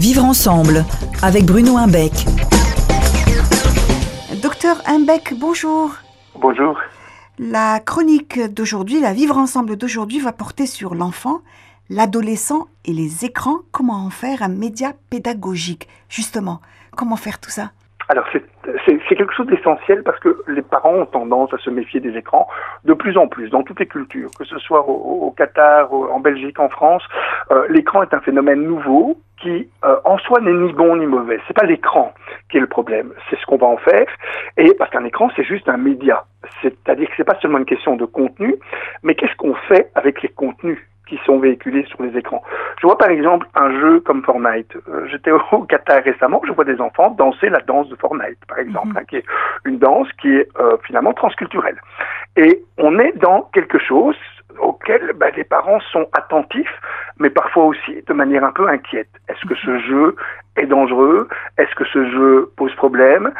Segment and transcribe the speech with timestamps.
[0.00, 0.86] Vivre ensemble
[1.20, 2.24] avec Bruno Imbeck.
[4.40, 5.90] Docteur Imbeck, bonjour.
[6.40, 6.78] Bonjour.
[7.38, 11.42] La chronique d'aujourd'hui, la Vivre ensemble d'aujourd'hui va porter sur l'enfant,
[11.90, 13.58] l'adolescent et les écrans.
[13.72, 15.86] Comment en faire un média pédagogique?
[16.08, 16.62] Justement,
[16.96, 17.72] comment faire tout ça?
[18.10, 22.16] Alors c'est quelque chose d'essentiel parce que les parents ont tendance à se méfier des
[22.16, 22.48] écrans
[22.84, 26.58] de plus en plus dans toutes les cultures, que ce soit au, Qatar, en Belgique,
[26.58, 27.04] en France.
[27.52, 31.38] Euh, l'écran est un phénomène nouveau qui euh, en soi n'est ni bon ni mauvais.
[31.46, 32.12] C'est pas l'écran
[32.50, 34.08] qui est le problème, c'est ce qu'on va en faire.
[34.56, 36.24] Et parce qu'un écran c'est juste un média,
[36.62, 38.56] c'est-à-dire que c'est pas seulement une question de contenu,
[39.04, 40.84] mais qu'est-ce qu'on fait avec les contenus?
[41.30, 42.42] Sont véhiculés sur les écrans.
[42.80, 44.76] Je vois par exemple un jeu comme Fortnite.
[44.88, 48.58] Euh, j'étais au Qatar récemment, je vois des enfants danser la danse de Fortnite, par
[48.58, 48.96] exemple, mhm.
[48.96, 49.24] hein, qui est
[49.64, 51.78] une danse qui est euh, finalement transculturelle.
[52.36, 54.16] Et on est dans quelque chose
[54.58, 56.74] auquel bah, les parents sont attentifs,
[57.18, 59.10] mais parfois aussi de manière un peu inquiète.
[59.28, 60.16] Est-ce que ce jeu
[60.56, 61.28] est dangereux?
[61.58, 63.32] Est-ce que ce jeu pose problème?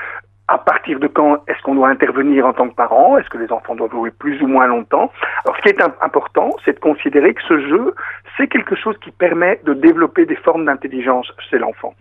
[0.51, 3.17] À partir de quand est-ce qu'on doit intervenir en tant que parent?
[3.17, 5.13] Est-ce que les enfants doivent jouer plus ou moins longtemps?
[5.45, 7.95] Alors ce qui est important, c'est de considérer que ce jeu,
[8.37, 11.95] c'est quelque chose qui permet de développer des formes d'intelligence chez l'enfant.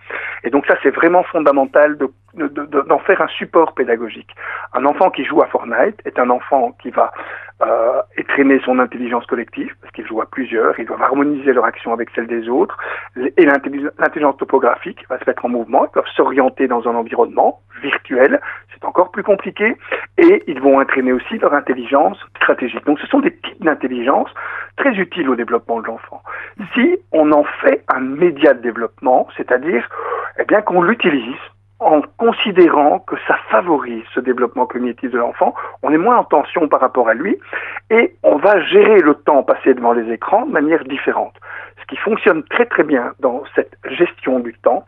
[0.44, 4.36] Et donc ça, c'est vraiment fondamental d'en de, de, faire un support pédagogique.
[4.74, 7.12] Un enfant qui joue à Fortnite est un enfant qui va
[7.62, 11.94] euh, étreiner son intelligence collective, parce qu'il joue à plusieurs, ils doivent harmoniser leur action
[11.94, 12.78] avec celle des autres,
[13.18, 18.40] et l'intelligence topographique va se mettre en mouvement, ils doivent s'orienter dans un environnement virtuel,
[18.74, 19.76] c'est encore plus compliqué,
[20.18, 22.86] et ils vont entraîner aussi leur intelligence stratégique.
[22.86, 24.30] Donc ce sont des types d'intelligence
[24.78, 26.22] très utiles au développement de l'enfant.
[26.74, 29.88] Si on en fait un média de développement, c'est-à-dire
[30.40, 31.36] eh bien qu'on l'utilise
[31.80, 36.68] en considérant que ça favorise ce développement cognitif de l'enfant, on est moins en tension
[36.68, 37.38] par rapport à lui
[37.90, 41.36] et on va gérer le temps passé devant les écrans de manière différente.
[41.82, 44.86] Ce qui fonctionne très très bien dans cette gestion du temps,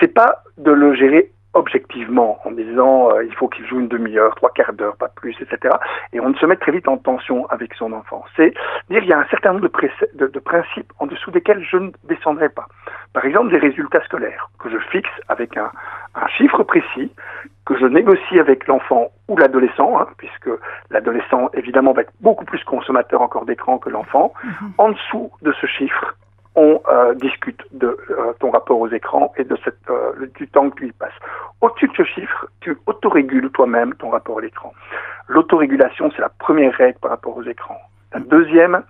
[0.00, 4.34] c'est pas de le gérer objectivement en disant euh, il faut qu'il joue une demi-heure,
[4.36, 5.74] trois quarts d'heure, pas plus, etc.
[6.12, 8.24] Et on se met très vite en tension avec son enfant.
[8.36, 8.54] C'est
[8.88, 11.90] dire il y a un certain nombre de, de, principes en dessous desquels je ne
[12.04, 12.66] descendrai pas.
[13.12, 15.70] Par exemple, des résultats scolaires que je fixe avec un,
[16.14, 17.12] un chiffre précis
[17.66, 20.48] que je négocie avec l'enfant ou l'adolescent, hein, puisque
[20.90, 24.32] l'adolescent évidemment va être beaucoup plus consommateur encore d'écran que l'enfant.
[24.42, 24.72] Mhm.
[24.78, 26.14] En dessous de ce chiffre,
[26.58, 30.70] on euh, discute de euh, ton rapport aux écrans et de cette, euh, du temps
[30.70, 31.12] que tu y passes.
[31.60, 34.72] Au-dessus de ce chiffre, tu autorégules toi-même ton rapport à l'écran.
[35.26, 37.80] L'autorégulation, c'est la première règle par rapport aux écrans.
[38.12, 38.82] La deuxième,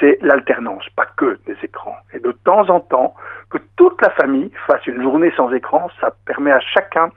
[0.00, 1.96] c'est l'alternance, pas que des écrans.
[2.14, 3.14] Et de temps en temps,
[3.50, 7.10] que toute la famille fasse une journée sans écran, ça permet à chacun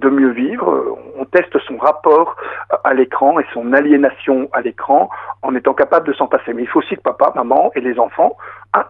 [0.00, 0.98] de mieux vivre.
[1.18, 2.36] On teste son rapport
[2.84, 5.10] à l'écran et son aliénation à l'écran
[5.42, 6.52] en étant capable de s'en passer.
[6.52, 8.36] Mais il faut aussi que papa, maman et les enfants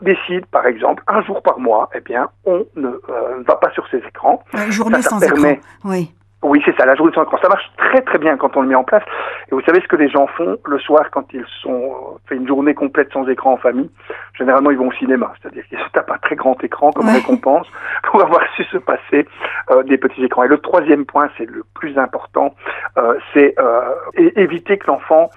[0.00, 3.86] décident, par exemple, un jour par mois, eh bien, on ne euh, va pas sur
[3.88, 4.42] ces écrans.
[4.54, 5.56] Une journée sans écran.
[5.84, 6.14] Oui.
[6.42, 7.36] Oui, c'est ça, la journée sans écran.
[7.42, 9.02] Ça marche très très bien quand on le met en place.
[9.48, 12.46] Et vous savez ce que les gens font le soir quand ils sont fait une
[12.46, 13.90] journée complète sans écran en famille?
[14.38, 17.66] Généralement, ils vont au cinéma, c'est-à-dire qu'ils se tapent un très grand écran comme récompense
[18.04, 19.28] pour avoir su se passer
[19.70, 20.44] euh, des petits écrans.
[20.44, 22.54] Et le troisième point, c'est le plus important,
[22.96, 25.28] euh, c'est euh, éviter que l'enfant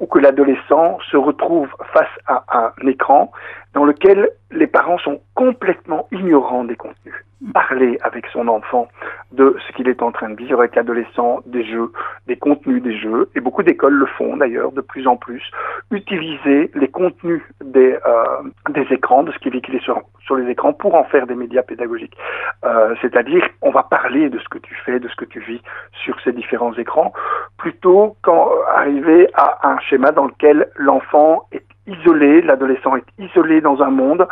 [0.00, 3.30] ou que l'adolescent se retrouve face à un écran
[3.74, 7.14] dans lequel les parents sont complètement ignorants des contenus.
[7.52, 8.88] Parler avec son enfant
[9.32, 11.92] de ce qu'il est en train de vivre avec l'adolescent, des jeux,
[12.26, 15.42] des contenus des jeux, et beaucoup d'écoles le font d'ailleurs de plus en plus,
[15.90, 20.50] utiliser les contenus des, euh, des écrans, de ce qui est véhiculé sur, sur les
[20.50, 22.16] écrans, pour en faire des médias pédagogiques.
[22.64, 25.60] Euh, C'est-à-dire, on va parler de ce que tu fais, de ce que tu vis
[25.92, 27.12] sur ces différents écrans,
[27.58, 33.90] plutôt qu'arriver à un schéma dans lequel l'enfant est isolé, l'adolescent est isolé dans un
[33.90, 34.26] monde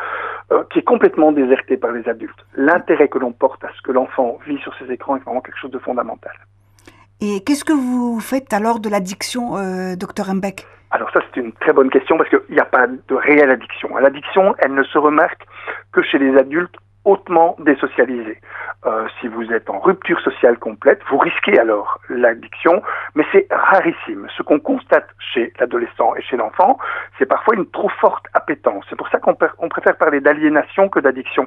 [0.53, 2.45] euh, qui est complètement déserté par les adultes.
[2.57, 5.59] L'intérêt que l'on porte à ce que l'enfant vit sur ces écrans est vraiment quelque
[5.59, 6.33] chose de fondamental.
[7.21, 11.53] Et qu'est-ce que vous faites alors de l'addiction, euh, docteur Mbeck alors ça, c'est une
[11.55, 13.97] très bonne question parce qu'il n'y a pas de réelle addiction.
[13.97, 15.45] L'addiction, elle ne se remarque
[15.91, 18.39] que chez les adultes hautement désocialisés.
[18.87, 22.83] Euh, si vous êtes en rupture sociale complète, vous risquez alors l'addiction,
[23.15, 24.27] mais c'est rarissime.
[24.37, 26.79] Ce qu'on constate chez l'adolescent et chez l'enfant,
[27.19, 28.85] c'est parfois une trop forte appétence.
[28.91, 31.47] C'est pour ça qu'on préfère parler d'aliénation que d'addiction.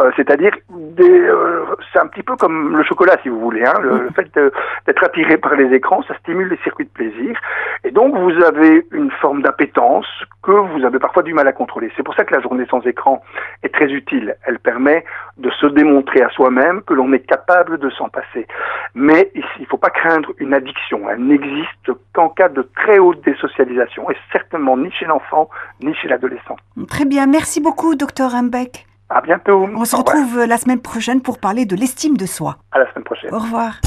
[0.00, 0.52] Euh, c'est-à-dire,
[1.00, 3.64] euh, c'est un petit peu comme le chocolat, si vous voulez.
[3.64, 3.74] Hein.
[3.80, 7.38] Le, fait d'être attiré par les écrans, ça stimule les circuits de plaisir.
[7.84, 10.06] Et donc, vous avez une forme d'appétence
[10.42, 11.92] que vous avez parfois du mal à contrôler.
[11.96, 13.22] C'est pour ça que la journée sans écran
[13.62, 14.34] est très utile.
[14.46, 15.04] Elle permet
[15.36, 18.46] de se démontrer à soi-même que l'on est capable de s'en passer.
[18.94, 21.08] Mais il ne faut pas craindre une addiction.
[21.10, 25.48] Elle n'existe qu'en cas de très haute désocialisation, et certainement ni chez l'enfant,
[25.82, 26.56] ni chez l'adolescent.
[26.88, 27.26] Très bien.
[27.26, 28.86] Merci beaucoup, docteur Humbeck.
[29.08, 29.68] À bientôt.
[29.76, 32.56] On se retrouve la semaine prochaine pour parler de l'estime de soi.
[32.72, 33.34] À la semaine prochaine.
[33.34, 33.80] Au revoir.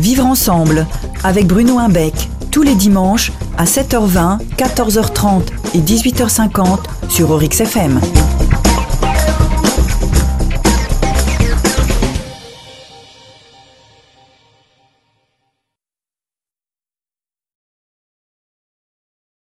[0.00, 0.84] Vivre ensemble
[1.24, 8.00] avec Bruno Imbec tous les dimanches à 7h20, 14h30 et 18h50 sur Orix FM.